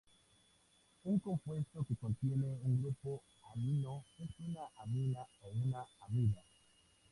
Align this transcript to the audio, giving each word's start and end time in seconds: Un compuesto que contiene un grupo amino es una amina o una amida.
Un 1.05 1.19
compuesto 1.19 1.83
que 1.83 1.95
contiene 1.95 2.57
un 2.63 2.81
grupo 2.81 3.21
amino 3.53 4.03
es 4.17 4.31
una 4.39 4.67
amina 4.79 5.27
o 5.41 5.51
una 5.63 5.85
amida. 6.07 6.43